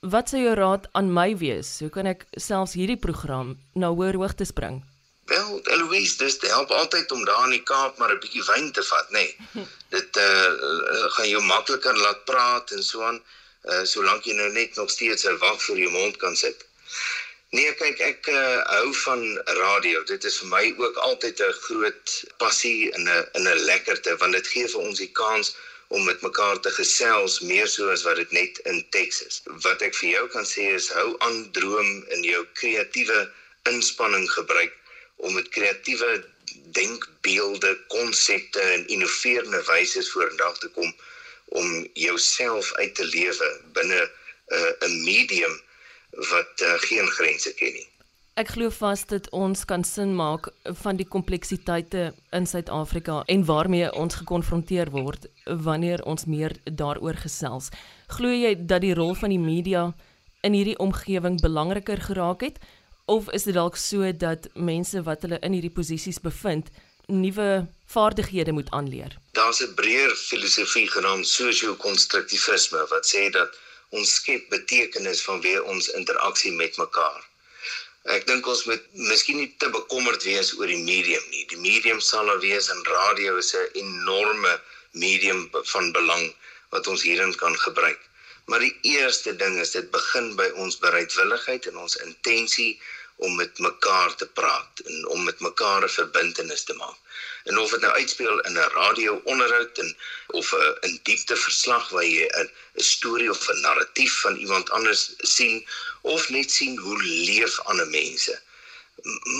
Wat 0.00 0.30
sou 0.30 0.42
jou 0.42 0.54
raad 0.54 0.86
aan 0.92 1.10
my 1.12 1.32
wees? 1.36 1.78
Hoe 1.82 1.90
kan 1.90 2.06
ek 2.06 2.26
selfs 2.38 2.76
hierdie 2.78 3.00
program 3.00 3.56
na 3.74 3.90
hoër 3.90 4.20
hoogtes 4.20 4.54
bring? 4.54 4.82
Wel, 5.28 5.58
Eloise, 5.74 6.16
dis 6.20 6.38
help 6.40 6.70
altyd 6.70 7.10
om 7.12 7.24
daar 7.24 7.44
in 7.48 7.56
die 7.56 7.64
Kaap 7.70 7.98
maar 7.98 8.12
'n 8.14 8.20
bietjie 8.22 8.44
wyn 8.46 8.70
te 8.72 8.82
vat, 8.82 9.10
nê. 9.10 9.26
Nee. 9.52 9.66
Dit 9.96 10.16
uh, 10.16 10.24
uh 10.24 11.10
gaan 11.16 11.28
jou 11.28 11.42
makliker 11.42 11.96
laat 12.04 12.24
praat 12.24 12.70
en 12.76 12.82
so 12.82 13.02
aan, 13.02 13.20
uh 13.64 13.84
solank 13.84 14.24
jy 14.24 14.36
nou 14.38 14.48
net 14.52 14.76
nog 14.76 14.90
steeds 14.90 15.26
'n 15.26 15.38
wag 15.38 15.60
vir 15.62 15.78
jou 15.78 15.90
mond 15.90 16.16
kan 16.16 16.36
sit. 16.36 16.64
Nee, 17.56 17.68
kyk, 17.80 18.00
ek 18.04 18.26
uh, 18.28 18.56
hou 18.68 18.88
van 19.06 19.22
radio. 19.56 20.02
Dit 20.04 20.24
is 20.28 20.34
vir 20.42 20.48
my 20.52 20.64
ook 20.84 20.98
altyd 21.00 21.38
'n 21.40 21.54
groot 21.64 22.10
passie 22.42 22.92
en 22.92 23.08
'n 23.08 23.24
'n 23.40 23.48
'n 23.48 23.62
lekkerte 23.68 24.16
want 24.20 24.36
dit 24.36 24.48
gee 24.52 24.66
vir 24.68 24.80
ons 24.80 24.98
die 25.00 25.12
kans 25.20 25.54
om 25.88 26.04
met 26.04 26.20
mekaar 26.20 26.60
te 26.60 26.70
gesels 26.70 27.40
meer 27.40 27.68
so 27.74 27.88
as 27.88 28.02
wat 28.04 28.20
dit 28.20 28.32
net 28.36 28.58
in 28.72 28.84
teks 28.90 29.22
is. 29.28 29.40
Wat 29.64 29.80
ek 29.82 29.96
vir 29.96 30.10
jou 30.10 30.26
kan 30.34 30.44
sê 30.44 30.66
is 30.76 30.90
hou 30.92 31.16
aan 31.24 31.38
droom 31.52 32.04
in 32.16 32.22
jou 32.22 32.42
kreatiewe 32.60 33.30
inspanning 33.72 34.28
gebruik 34.30 34.74
om 35.16 35.32
met 35.34 35.48
kreatiewe 35.48 36.24
denkbeelde, 36.76 37.72
konsepte 37.86 38.60
en 38.60 38.88
innoverende 38.88 39.62
wyse 39.72 40.04
vorendag 40.12 40.58
te 40.58 40.68
kom 40.68 40.92
om 41.62 41.88
jouself 41.94 42.72
uit 42.72 42.94
te 42.94 43.04
lewe 43.04 43.48
binne 43.72 44.02
'n 44.04 44.84
uh, 44.84 45.04
medium 45.08 45.56
wat 46.10 46.62
uh, 46.62 46.74
geen 46.88 47.06
grense 47.06 47.54
ken 47.54 47.72
nie. 47.72 47.86
Ek 48.38 48.52
glo 48.54 48.70
vas 48.70 49.00
dat 49.10 49.26
ons 49.34 49.64
kan 49.66 49.82
sin 49.84 50.12
maak 50.14 50.46
van 50.82 50.96
die 50.96 51.06
kompleksiteite 51.06 52.12
in 52.30 52.46
Suid-Afrika 52.46 53.22
en 53.26 53.44
waarmee 53.44 53.88
ons 53.98 54.14
gekonfronteer 54.20 54.92
word 54.94 55.26
wanneer 55.44 56.04
ons 56.06 56.28
meer 56.30 56.54
daaroor 56.64 57.18
gesels. 57.18 57.72
Glo 58.14 58.30
jy 58.30 58.54
dat 58.54 58.84
die 58.86 58.94
rol 58.94 59.16
van 59.18 59.34
die 59.34 59.42
media 59.42 59.88
in 60.46 60.54
hierdie 60.54 60.78
omgewing 60.78 61.40
belangriker 61.42 61.98
geraak 61.98 62.46
het 62.46 62.62
of 63.10 63.30
is 63.34 63.48
dit 63.48 63.56
dalk 63.58 63.76
so 63.76 64.12
dat 64.12 64.46
mense 64.54 65.02
wat 65.02 65.26
hulle 65.26 65.42
in 65.42 65.56
hierdie 65.56 65.74
posisies 65.74 66.20
bevind 66.22 66.70
nuwe 67.08 67.66
vaardighede 67.90 68.52
moet 68.52 68.70
aanleer. 68.70 69.16
Daar's 69.32 69.60
'n 69.62 69.74
breër 69.74 70.14
filosofie 70.14 70.86
genaamd 70.86 71.26
sosio-konstruktivisme 71.26 72.86
wat 72.88 73.14
sê 73.14 73.30
dat 73.30 73.50
ons 73.96 74.14
skep 74.20 74.48
betekenis 74.52 75.22
van 75.26 75.40
wie 75.44 75.56
ons 75.64 75.88
interaksie 76.00 76.52
met 76.52 76.76
mekaar. 76.76 77.22
Ek 78.14 78.26
dink 78.28 78.46
ons 78.46 78.64
moet 78.68 78.84
miskien 79.10 79.36
nie 79.40 79.50
te 79.60 79.68
bekommerd 79.72 80.24
wees 80.24 80.54
oor 80.56 80.70
die 80.70 80.82
medium 80.84 81.24
nie. 81.30 81.44
Die 81.50 81.60
medium 81.60 82.00
sal 82.00 82.30
al 82.32 82.40
wees 82.44 82.68
en 82.72 82.84
radio 82.88 83.36
is 83.36 83.54
'n 83.54 83.68
enorme 83.84 84.60
medium 84.92 85.48
van 85.72 85.92
belang 85.92 86.34
wat 86.70 86.86
ons 86.86 87.02
hierin 87.02 87.34
kan 87.34 87.56
gebruik. 87.64 88.00
Maar 88.48 88.60
die 88.64 88.76
eerste 88.82 89.36
ding 89.36 89.58
is 89.60 89.74
dit 89.76 89.90
begin 89.90 90.36
by 90.36 90.48
ons 90.64 90.78
bereidwilligheid 90.84 91.66
en 91.66 91.76
ons 91.84 91.96
intensie 92.04 92.80
om 93.18 93.34
met 93.36 93.58
mekaar 93.58 94.14
te 94.14 94.26
praat 94.26 94.80
en 94.84 95.06
om 95.14 95.24
met 95.24 95.40
mekaar 95.40 95.82
'n 95.84 95.96
verbintenis 96.00 96.64
te 96.64 96.74
maak. 96.74 96.98
En 97.44 97.58
of 97.58 97.70
dit 97.70 97.80
nou 97.80 97.92
uitspeel 97.92 98.40
in 98.40 98.52
'n 98.52 98.72
radio-onderhoud 98.80 99.78
en 99.78 99.96
of 100.26 100.52
'n 100.52 100.76
in 100.86 101.00
diepte 101.02 101.36
verslag 101.36 101.88
waar 101.88 102.04
jy 102.04 102.26
'n 102.26 102.50
'n 102.74 102.82
storie 102.94 103.30
of 103.30 103.48
'n 103.48 103.60
narratief 103.60 104.20
van 104.20 104.36
iemand 104.36 104.70
anders 104.70 105.02
sien 105.18 105.66
of 106.02 106.28
net 106.28 106.50
sien 106.50 106.78
hoe 106.78 107.02
leef 107.02 107.60
ander 107.60 107.88
mense. 107.88 108.40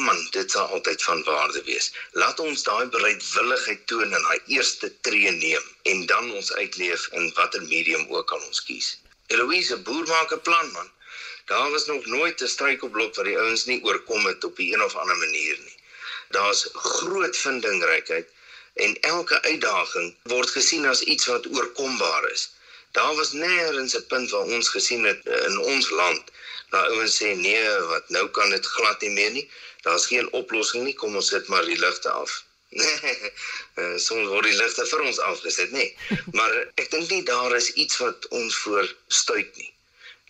Man, 0.06 0.26
dit 0.30 0.50
sal 0.50 0.66
altyd 0.66 1.02
van 1.02 1.22
waarde 1.22 1.62
wees. 1.62 1.92
Laat 2.12 2.38
ons 2.40 2.62
daai 2.62 2.86
bereidwilligheid 2.86 3.86
toon 3.86 4.12
en 4.12 4.22
daai 4.22 4.40
eerste 4.46 5.00
tree 5.00 5.30
neem 5.30 5.64
en 5.82 6.06
dan 6.06 6.30
ons 6.32 6.52
uitleef 6.52 7.08
in 7.12 7.32
watter 7.34 7.62
medium 7.62 8.06
ook 8.08 8.30
al 8.30 8.46
ons 8.46 8.62
kies. 8.62 8.98
Eloise 9.26 9.76
boer 9.76 10.06
maak 10.06 10.32
'n 10.32 10.40
plan 10.40 10.72
man. 10.72 10.90
Daar 11.48 11.70
was 11.70 11.86
nog 11.86 12.06
nooit 12.06 12.40
'n 12.40 12.46
struikelblok 12.46 13.14
wat 13.14 13.24
die 13.24 13.38
ouens 13.38 13.64
nie 13.64 13.84
oorkom 13.84 14.24
het 14.26 14.44
op 14.44 14.58
'n 14.58 14.72
een 14.72 14.82
of 14.84 14.94
ander 14.94 15.16
manier 15.16 15.58
nie. 15.66 15.76
Daar's 16.28 16.68
groot 16.72 17.36
vindingrykheid 17.36 18.28
en 18.74 19.00
elke 19.00 19.42
uitdaging 19.42 20.16
word 20.22 20.50
gesien 20.50 20.86
as 20.86 21.00
iets 21.00 21.26
wat 21.26 21.46
oorkombaar 21.46 22.30
is. 22.30 22.50
Daar 22.92 23.14
was 23.14 23.32
nêrens 23.32 23.96
'n 23.96 24.06
punt 24.06 24.30
waar 24.30 24.50
ons 24.56 24.68
gesien 24.68 25.04
het 25.04 25.26
eh, 25.26 25.44
in 25.44 25.58
ons 25.58 25.90
land 25.90 26.22
waar 26.70 26.88
ouens 26.88 27.16
sê 27.22 27.28
nee, 27.34 27.78
wat 27.92 28.08
nou 28.08 28.28
kan 28.28 28.50
dit 28.50 28.66
glad 28.66 29.00
nie 29.00 29.10
meer 29.10 29.30
nie. 29.30 29.50
Daar's 29.80 30.06
geen 30.06 30.32
oplossing 30.32 30.84
nie, 30.84 30.94
kom 30.94 31.16
ons 31.16 31.28
sit 31.28 31.46
maar 31.48 31.64
die 31.64 31.78
ligte 31.78 32.10
af. 32.10 32.44
Eh, 33.78 33.96
soms 33.96 34.28
word 34.28 34.44
die 34.44 34.56
ligte 34.56 34.86
vir 34.86 35.00
ons 35.00 35.18
afgesit, 35.18 35.70
nê. 35.70 35.76
Nee. 35.78 35.96
Maar 36.38 36.52
ek 36.74 36.90
dink 36.90 37.10
nie 37.10 37.22
daar 37.22 37.56
is 37.56 37.72
iets 37.72 37.96
wat 37.96 38.28
ons 38.28 38.56
voor 38.56 38.94
stuit 39.06 39.56
nie 39.56 39.72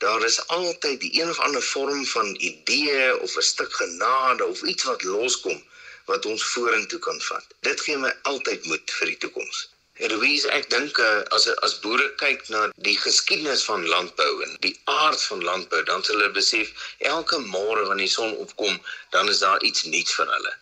daar 0.05 0.25
is 0.25 0.47
altyd 0.47 1.01
die 1.01 1.21
een 1.21 1.31
of 1.31 1.39
ander 1.47 1.63
vorm 1.63 2.05
van 2.07 2.35
idee 2.51 3.21
of 3.21 3.37
'n 3.37 3.47
stuk 3.53 3.73
genade 3.73 4.45
of 4.45 4.63
iets 4.63 4.85
wat 4.91 5.03
loskom 5.03 5.65
wat 6.05 6.27
ons 6.27 6.45
vorentoe 6.45 6.99
kan 6.99 7.21
vat. 7.21 7.47
Dit 7.61 7.81
gee 7.81 7.97
my 7.97 8.13
altyd 8.23 8.65
moed 8.65 8.91
vir 8.99 9.07
die 9.07 9.19
toekoms. 9.25 9.69
Louise, 9.99 10.51
ek 10.59 10.71
dink 10.71 10.99
eh, 10.99 11.23
as 11.37 11.49
as 11.67 11.79
boere 11.83 12.07
kyk 12.23 12.49
na 12.49 12.61
die 12.89 12.99
geskiedenis 13.07 13.65
van 13.71 13.87
landbou 13.95 14.33
en 14.47 14.57
die 14.61 14.77
aard 14.85 15.23
van 15.23 15.43
landbou, 15.51 15.83
dan 15.91 16.05
sal 16.05 16.17
hulle 16.17 16.31
besef 16.41 16.71
elke 16.99 17.39
môre 17.39 17.83
wanneer 17.89 18.07
die 18.07 18.15
son 18.15 18.37
opkom, 18.47 18.81
dan 19.11 19.29
is 19.29 19.43
daar 19.47 19.63
iets 19.63 19.83
nuuts 19.83 20.15
vir 20.21 20.35
hulle 20.37 20.55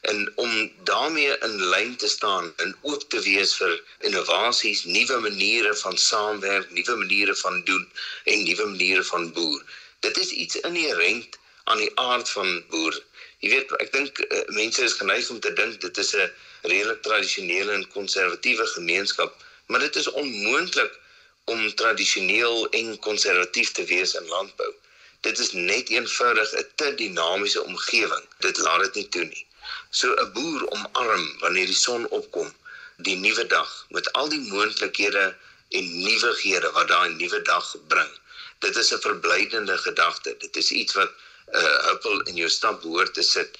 en 0.00 0.32
om 0.34 0.72
daarmee 0.84 1.38
in 1.38 1.56
lyn 1.72 1.96
te 1.96 2.08
staan 2.08 2.52
en 2.56 2.76
oop 2.80 3.02
te 3.08 3.20
wees 3.20 3.56
vir 3.56 3.72
innovasies, 4.08 4.84
nuwe 4.84 5.18
maniere 5.26 5.74
van 5.82 5.98
saamwerk, 5.98 6.70
nuwe 6.70 6.96
maniere 6.96 7.34
van 7.34 7.64
doen 7.64 7.84
en 8.24 8.42
nuwe 8.44 8.66
maniere 8.72 9.04
van 9.04 9.32
boer. 9.32 9.64
Dit 10.00 10.16
is 10.16 10.30
iets 10.30 10.60
inherënt 10.60 11.38
aan 11.64 11.78
die 11.78 11.92
aard 11.94 12.30
van 12.30 12.64
boer. 12.70 12.96
Jy 13.44 13.50
weet, 13.50 13.74
ek 13.84 13.92
dink 13.92 14.22
uh, 14.24 14.40
mense 14.56 14.82
is 14.84 14.96
geneig 15.02 15.28
om 15.30 15.40
te 15.40 15.52
dink 15.52 15.80
dit 15.80 16.00
is 16.04 16.14
'n 16.16 16.30
redelik 16.62 17.02
tradisionele 17.02 17.72
en 17.72 17.86
konservatiewe 17.88 18.66
gemeenskap, 18.66 19.36
maar 19.66 19.80
dit 19.80 19.96
is 19.96 20.10
onmoontlik 20.22 20.98
om 21.44 21.74
tradisioneel 21.74 22.68
en 22.80 22.98
konservatief 22.98 23.72
te 23.72 23.84
wees 23.84 24.14
in 24.14 24.26
landbou. 24.26 24.72
Dit 25.20 25.38
is 25.38 25.52
net 25.52 25.88
eenvoudig 25.88 26.52
'n 26.56 26.66
te 26.74 26.94
dinamiese 26.94 27.64
omgewing. 27.64 28.24
Dit 28.38 28.58
laat 28.58 28.82
dit 28.84 28.94
nie 28.94 29.08
toe 29.08 29.24
nie. 29.24 29.46
So 29.90 30.14
'n 30.14 30.32
boer 30.32 30.62
omarm 30.76 31.24
wanneer 31.42 31.66
die 31.66 31.80
son 31.86 32.08
opkom, 32.08 32.48
die 32.96 33.16
nuwe 33.16 33.46
dag 33.46 33.70
met 33.96 34.12
al 34.12 34.28
die 34.28 34.40
moontlikhede 34.52 35.24
en 35.78 35.86
nuwighede 36.04 36.70
wat 36.76 36.88
daai 36.88 37.10
nuwe 37.14 37.42
dag 37.42 37.66
bring. 37.92 38.12
Dit 38.58 38.76
is 38.76 38.92
'n 38.92 39.00
verblydende 39.06 39.78
gedagte. 39.78 40.36
Dit 40.38 40.56
is 40.56 40.70
iets 40.70 40.94
wat 41.00 41.10
'n 41.10 41.56
uh, 41.58 41.78
huppel 41.88 42.20
in 42.20 42.36
jou 42.42 42.48
stap 42.48 42.80
behoort 42.82 43.14
te 43.14 43.22
sit 43.22 43.58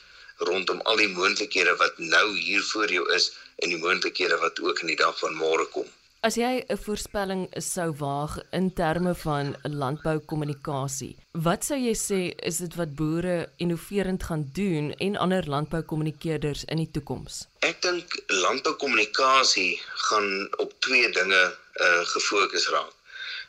rondom 0.51 0.81
al 0.81 0.97
die 0.97 1.09
moontlikhede 1.09 1.77
wat 1.77 1.99
nou 1.99 2.27
hier 2.39 2.63
voor 2.63 2.93
jou 2.93 3.07
is 3.15 3.33
en 3.57 3.69
die 3.69 3.79
moontlikhede 3.79 4.37
wat 4.37 4.61
ook 4.61 4.79
in 4.81 4.93
die 4.93 4.97
dag 4.97 5.19
van 5.19 5.35
môre 5.35 5.67
kom. 5.77 5.89
As 6.29 6.37
jy 6.37 6.61
'n 6.69 6.77
voorspelling 6.77 7.43
sou 7.65 7.93
waag 7.97 8.33
in 8.53 8.67
terme 8.81 9.15
van 9.15 9.57
landboukommunikasie, 9.83 11.17
wat 11.47 11.65
sou 11.65 11.79
jy 11.81 11.95
sê 11.97 12.19
is 12.49 12.59
dit 12.61 12.75
wat 12.81 12.91
boere 12.95 13.37
innoverend 13.57 14.27
gaan 14.29 14.45
doen 14.59 14.91
en 15.07 15.17
ander 15.17 15.49
landboukommunikeerders 15.55 16.65
in 16.75 16.83
die 16.83 16.91
toekoms? 16.97 17.47
Ek 17.71 17.81
dink 17.87 18.19
landboukommunikasie 18.27 19.81
gaan 20.09 20.29
op 20.65 20.75
twee 20.85 21.09
dinge 21.09 21.43
uh, 21.87 22.05
gefokus 22.13 22.69
raak. 22.69 22.93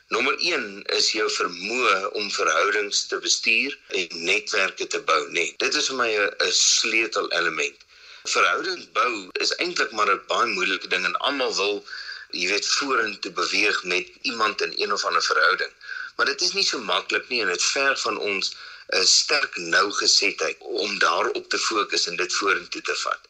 Nommer 0.08 0.38
1 0.40 0.64
is 0.96 1.10
jou 1.12 1.28
vermoë 1.28 1.98
om 2.16 2.30
verhoudings 2.30 3.06
te 3.10 3.18
bestuur 3.26 3.76
en 4.00 4.16
netwerke 4.30 4.86
te 4.86 5.02
bou, 5.10 5.20
net. 5.36 5.58
Dit 5.58 5.76
is 5.76 5.92
vir 5.92 6.00
my 6.00 6.08
'n 6.16 6.56
sleutelelement. 6.62 7.84
Verhoudings 8.24 8.88
bou 8.96 9.28
is 9.44 9.52
eintlik 9.60 9.92
maar 9.92 10.08
'n 10.08 10.24
baie 10.32 10.48
moeilike 10.56 10.88
ding 10.88 11.04
en 11.04 11.20
almal 11.28 11.52
wil 11.60 11.84
jy 12.32 12.48
weet 12.48 12.68
vorentoe 12.76 13.32
beweeg 13.38 13.82
met 13.84 14.08
iemand 14.22 14.60
in 14.66 14.74
een 14.76 14.92
of 14.92 15.04
ander 15.04 15.22
verhouding. 15.22 15.72
Maar 16.16 16.26
dit 16.26 16.40
is 16.40 16.52
nie 16.52 16.64
so 16.64 16.78
maklik 16.78 17.28
nie 17.28 17.40
en 17.42 17.52
dit 17.52 17.64
verg 17.64 18.00
van 18.00 18.18
ons 18.18 18.54
'n 19.00 19.06
sterk 19.06 19.56
nougesetheid 19.56 20.58
om 20.58 20.98
daarop 20.98 21.48
te 21.48 21.58
fokus 21.58 22.06
en 22.06 22.16
dit 22.16 22.34
vorentoe 22.34 22.82
te 22.82 22.96
vat. 23.04 23.28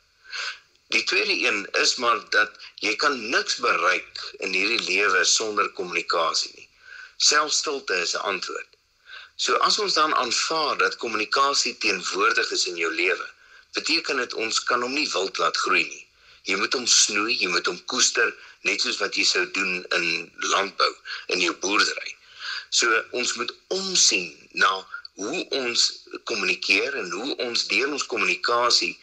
Die 0.94 1.04
tweede 1.04 1.36
een 1.46 1.68
is 1.84 1.94
maar 1.96 2.20
dat 2.30 2.50
jy 2.74 2.96
kan 2.96 3.28
niks 3.30 3.56
bereik 3.56 4.22
in 4.38 4.52
hierdie 4.52 4.84
lewe 4.88 5.24
sonder 5.24 5.68
kommunikasie 5.78 6.52
nie. 6.54 6.68
Selfs 7.16 7.58
stilte 7.62 7.94
is 8.06 8.14
'n 8.14 8.24
antwoord. 8.32 8.70
So 9.36 9.56
as 9.68 9.78
ons 9.78 9.94
dan 9.94 10.14
aanvaar 10.14 10.76
dat 10.78 10.96
kommunikasie 10.96 11.78
teenwoordig 11.78 12.50
is 12.50 12.66
in 12.66 12.76
jou 12.76 12.92
lewe, 12.94 13.28
beteken 13.72 14.16
dit 14.16 14.34
ons 14.34 14.62
kan 14.64 14.82
hom 14.82 14.92
nie 14.92 15.08
wild 15.12 15.38
laat 15.38 15.56
groei 15.56 15.84
nie. 15.84 16.06
Jy 16.48 16.56
moet 16.58 16.74
hom 16.74 16.86
snoei, 16.86 17.36
jy 17.38 17.50
moet 17.52 17.68
hom 17.70 17.78
koester, 17.90 18.32
net 18.66 18.82
soos 18.82 18.98
wat 19.02 19.16
jy 19.18 19.24
sou 19.26 19.44
doen 19.56 19.84
in 19.98 20.08
landbou 20.54 20.90
in 21.34 21.44
jou 21.44 21.54
boerdery. 21.62 22.16
So 22.70 22.88
ons 23.20 23.36
moet 23.38 23.52
omsien 23.76 24.30
na 24.58 24.72
hoe 25.20 25.40
ons 25.60 25.86
kommunikeer 26.30 26.96
en 27.02 27.10
hoe 27.10 27.36
ons 27.46 27.66
deur 27.70 27.92
ons 27.92 28.06
kommunikasie 28.14 28.94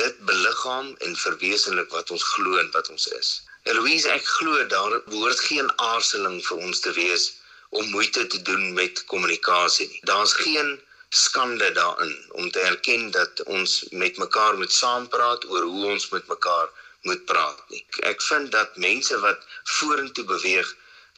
dit 0.00 0.18
beliggaam 0.28 0.92
en 1.06 1.16
verwesenlik 1.16 1.90
wat 1.96 2.10
ons 2.14 2.24
glo 2.34 2.58
en 2.60 2.70
wat 2.76 2.90
ons 2.94 3.06
is. 3.18 3.30
Eloise, 3.68 4.08
ek 4.12 4.24
glo 4.38 4.64
daar 4.72 5.00
behoort 5.08 5.40
geen 5.48 5.68
aarzeling 5.90 6.38
vir 6.46 6.62
ons 6.68 6.80
te 6.84 6.92
wees 6.96 7.26
om 7.70 7.90
moeite 7.90 8.26
te 8.26 8.42
doen 8.42 8.72
met 8.76 9.04
kommunikasie 9.12 9.88
nie. 9.88 10.00
Daar's 10.08 10.32
geen 10.32 10.78
skande 11.10 11.72
daarin 11.72 12.16
om 12.32 12.50
te 12.50 12.60
erken 12.60 13.10
dat 13.10 13.42
ons 13.42 13.84
met 13.90 14.16
mekaar 14.16 14.58
moet 14.58 14.72
saampraat 14.72 15.46
oor 15.50 15.62
hoe 15.62 15.86
ons 15.94 16.08
met 16.08 16.26
mekaar 16.26 16.68
moet 17.02 17.24
praat 17.24 17.62
nie. 17.68 17.84
Ek 18.12 18.22
vind 18.22 18.52
dat 18.52 18.76
mense 18.76 19.18
wat 19.24 19.46
vorentoe 19.78 20.24
beweeg 20.24 20.76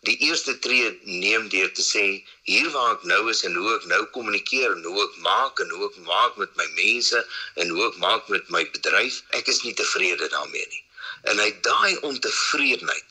die 0.08 0.16
eerste 0.26 0.58
tree 0.58 0.88
neem 1.04 1.44
deur 1.48 1.68
te 1.78 1.84
sê 1.86 2.04
hier 2.48 2.70
waar 2.74 2.96
ek 2.96 3.04
nou 3.10 3.20
is 3.30 3.44
en 3.46 3.54
hoe 3.54 3.74
ek 3.74 3.84
nou 3.90 4.00
kommunikeer 4.16 4.72
en 4.74 4.82
hoe 4.88 5.04
ek 5.04 5.18
maak 5.26 5.62
en 5.62 5.70
hoe 5.76 5.84
ek 5.90 5.98
maak 6.08 6.40
met 6.40 6.56
my 6.58 6.66
mense 6.78 7.20
en 7.62 7.70
hoe 7.74 7.84
ek 7.90 8.00
maak 8.02 8.32
met 8.34 8.48
my 8.56 8.64
bedryf, 8.74 9.20
ek 9.38 9.50
is 9.52 9.62
nie 9.66 9.74
tevrede 9.78 10.28
daarmee 10.32 10.66
nie. 10.72 10.84
En 11.30 11.38
hy 11.38 11.50
daai 11.68 12.00
ontevredenheid 12.08 13.04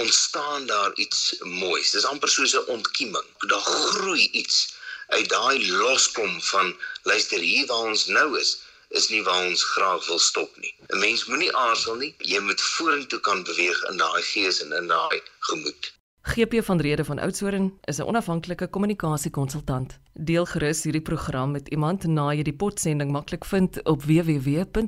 ontstaan 0.00 0.66
daar 0.66 0.94
iets 1.04 1.36
moois. 1.44 1.92
Dis 1.94 2.08
amper 2.08 2.30
soos 2.32 2.56
'n 2.58 2.66
ontkieming. 2.74 3.28
Daar 3.52 3.60
groei 3.60 4.30
iets 4.32 4.72
uit 5.06 5.28
daai 5.28 5.70
loskom 5.70 6.40
van 6.40 6.76
luister 7.02 7.38
hier 7.38 7.66
waar 7.66 7.88
ons 7.92 8.06
nou 8.06 8.38
is 8.38 8.60
is 8.88 9.08
nie 9.08 9.22
waar 9.24 9.46
ons 9.46 9.64
graag 9.64 10.06
wil 10.06 10.18
stop 10.18 10.56
nie. 10.56 10.74
'n 10.88 10.98
Mens 10.98 11.24
moenie 11.24 11.56
aarzel 11.56 11.94
nie. 11.94 12.14
Jy 12.18 12.40
moet 12.40 12.60
vorentoe 12.60 13.20
kan 13.20 13.42
beweeg 13.42 13.82
in 13.90 13.96
daai 13.96 14.22
gees 14.22 14.62
en 14.62 14.72
in 14.72 14.86
daai 14.86 15.22
gemoed. 15.38 15.92
GP 16.22 16.64
van 16.64 16.80
Rede 16.80 17.04
van 17.04 17.18
Oudtshoorn 17.18 17.78
is 17.84 17.98
'n 17.98 18.02
onafhanklike 18.02 18.68
kommunikasiekonsultant. 18.70 19.98
Deel 20.12 20.46
gerus 20.46 20.82
hierdie 20.82 21.02
program 21.02 21.50
met 21.50 21.68
iemand 21.68 22.04
na 22.04 22.32
jy 22.32 22.42
die 22.42 22.56
potsending 22.56 23.10
maklik 23.10 23.44
vind 23.44 23.82
op 23.84 24.02
www.rsg.co.za. 24.02 24.82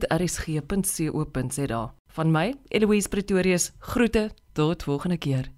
Van 2.06 2.30
my, 2.30 2.54
Eloise 2.68 3.08
Pretorius, 3.08 3.72
groete 3.78 4.30
tot 4.52 4.82
volgende 4.82 5.18
keer. 5.18 5.50